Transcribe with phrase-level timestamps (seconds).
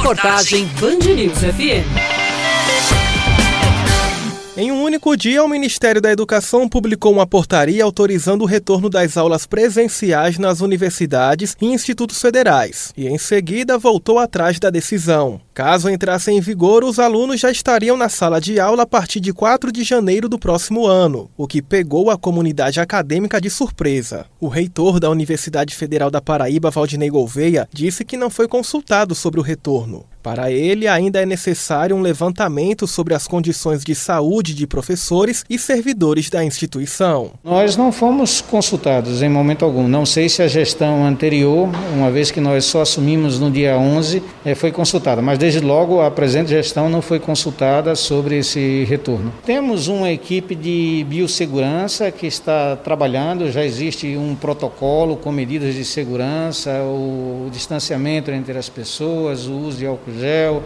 [0.00, 1.84] Reportagem Band News FM.
[4.56, 9.18] Em um único dia, o Ministério da Educação publicou uma portaria autorizando o retorno das
[9.18, 15.38] aulas presenciais nas universidades e institutos federais, e em seguida voltou atrás da decisão.
[15.60, 19.30] Caso entrasse em vigor, os alunos já estariam na sala de aula a partir de
[19.30, 24.24] 4 de janeiro do próximo ano, o que pegou a comunidade acadêmica de surpresa.
[24.40, 29.38] O reitor da Universidade Federal da Paraíba, Valdinei Gouveia, disse que não foi consultado sobre
[29.38, 30.06] o retorno.
[30.22, 35.58] Para ele, ainda é necessário um levantamento sobre as condições de saúde de professores e
[35.58, 37.30] servidores da instituição.
[37.42, 39.88] Nós não fomos consultados em momento algum.
[39.88, 44.22] Não sei se a gestão anterior, uma vez que nós só assumimos no dia 11,
[44.44, 49.32] eh, foi consultada, mas desde logo a presente gestão não foi consultada sobre esse retorno.
[49.44, 55.84] Temos uma equipe de biossegurança que está trabalhando, já existe um protocolo com medidas de
[55.84, 60.62] segurança, o distanciamento entre as pessoas, o uso de álcool gel,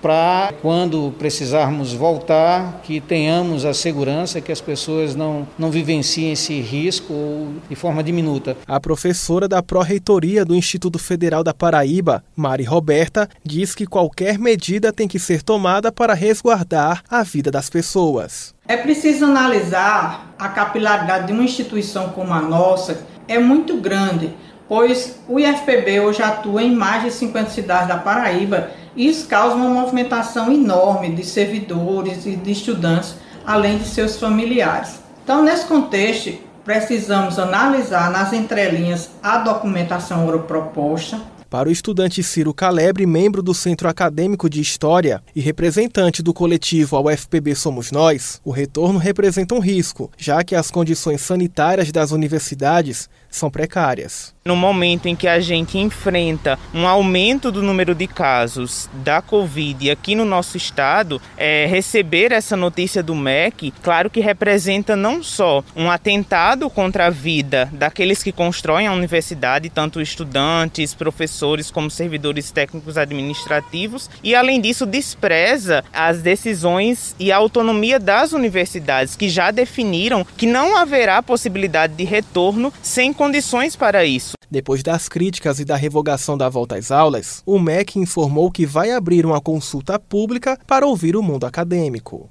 [0.00, 6.60] para quando precisarmos voltar, que tenhamos a segurança que as pessoas não, não vivenciem esse
[6.60, 8.56] risco de forma diminuta.
[8.66, 14.92] A professora da Pró-Reitoria do Instituto Federal da Paraíba, Mari Roberta, diz que qualquer medida
[14.92, 18.54] tem que ser tomada para resguardar a vida das pessoas.
[18.66, 24.34] É preciso analisar a capilaridade de uma instituição como a nossa, é muito grande
[24.68, 29.70] pois o IFPB hoje atua em mais de 50 cidades da Paraíba isso causa uma
[29.70, 33.14] movimentação enorme de servidores e de estudantes,
[33.46, 34.98] além de seus familiares.
[35.22, 36.32] Então, nesse contexto,
[36.64, 43.88] precisamos analisar nas entrelinhas a documentação proposta, para o estudante Ciro Calebre, membro do Centro
[43.88, 49.58] Acadêmico de História e representante do coletivo ao FPB Somos Nós, o retorno representa um
[49.58, 54.34] risco, já que as condições sanitárias das universidades são precárias.
[54.44, 59.90] No momento em que a gente enfrenta um aumento do número de casos da Covid
[59.90, 65.62] aqui no nosso estado, é, receber essa notícia do MEC, claro que representa não só
[65.76, 72.50] um atentado contra a vida daqueles que constroem a universidade, tanto estudantes, professores como servidores
[72.50, 79.50] técnicos administrativos, e além disso despreza as decisões e a autonomia das universidades que já
[79.50, 84.34] definiram que não haverá possibilidade de retorno sem condições para isso.
[84.48, 88.92] Depois das críticas e da revogação da volta às aulas, o MEC informou que vai
[88.92, 92.30] abrir uma consulta pública para ouvir o mundo acadêmico.